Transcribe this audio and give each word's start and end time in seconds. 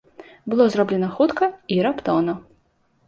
Было 0.53 0.65
зроблена 0.75 1.09
хутка 1.17 1.51
і 1.77 1.81
раптоўна. 1.89 2.33